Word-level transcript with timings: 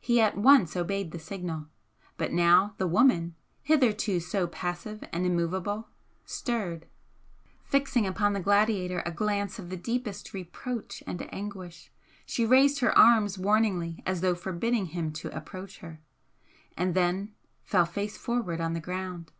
He 0.00 0.20
at 0.20 0.36
once 0.38 0.76
obeyed 0.76 1.10
the 1.10 1.18
signal; 1.18 1.66
but 2.16 2.30
now 2.32 2.74
the 2.78 2.86
woman, 2.86 3.34
hitherto 3.64 4.20
so 4.20 4.46
passive 4.46 5.02
and 5.12 5.26
immovable, 5.26 5.88
stirred. 6.24 6.86
Fixing 7.64 8.06
upon 8.06 8.34
the 8.34 8.40
gladiator 8.40 9.02
a 9.04 9.10
glance 9.10 9.58
of 9.58 9.68
the 9.68 9.76
deepest 9.76 10.32
reproach 10.32 11.02
and 11.08 11.28
anguish, 11.34 11.90
she 12.24 12.46
raised 12.46 12.78
her 12.78 12.96
arms 12.96 13.36
warningly 13.36 14.00
as 14.06 14.20
though 14.20 14.36
forbidding 14.36 14.86
him 14.86 15.10
to 15.14 15.36
approach 15.36 15.78
her 15.80 16.00
and 16.76 16.94
then 16.94 17.34
fell 17.64 17.84
face 17.84 18.16
forward 18.16 18.60
on 18.60 18.74
the 18.74 18.80
ground. 18.80 19.32